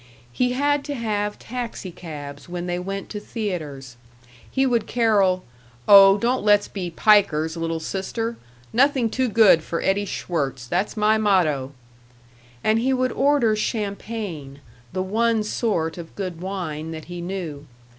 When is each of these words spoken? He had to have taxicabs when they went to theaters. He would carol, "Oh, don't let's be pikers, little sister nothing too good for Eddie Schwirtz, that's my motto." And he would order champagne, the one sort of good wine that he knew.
He 0.33 0.53
had 0.53 0.83
to 0.85 0.95
have 0.95 1.37
taxicabs 1.37 2.49
when 2.49 2.65
they 2.65 2.79
went 2.79 3.07
to 3.11 3.19
theaters. 3.19 3.97
He 4.49 4.65
would 4.65 4.87
carol, 4.87 5.43
"Oh, 5.87 6.17
don't 6.17 6.43
let's 6.43 6.67
be 6.67 6.89
pikers, 6.89 7.55
little 7.55 7.79
sister 7.79 8.35
nothing 8.73 9.11
too 9.11 9.29
good 9.29 9.61
for 9.61 9.79
Eddie 9.83 10.05
Schwirtz, 10.07 10.65
that's 10.65 10.97
my 10.97 11.19
motto." 11.19 11.73
And 12.63 12.79
he 12.79 12.93
would 12.93 13.11
order 13.11 13.55
champagne, 13.55 14.59
the 14.91 15.03
one 15.03 15.43
sort 15.43 15.99
of 15.99 16.15
good 16.15 16.41
wine 16.41 16.89
that 16.93 17.05
he 17.05 17.21
knew. 17.21 17.67